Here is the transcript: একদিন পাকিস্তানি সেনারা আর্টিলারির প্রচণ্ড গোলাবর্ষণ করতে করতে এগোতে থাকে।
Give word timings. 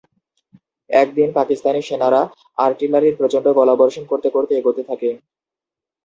একদিন 0.89 1.29
পাকিস্তানি 1.37 1.81
সেনারা 1.81 2.21
আর্টিলারির 2.57 3.17
প্রচণ্ড 3.19 3.47
গোলাবর্ষণ 3.57 4.03
করতে 4.11 4.29
করতে 4.31 4.53
এগোতে 4.55 4.81
থাকে। 4.89 5.09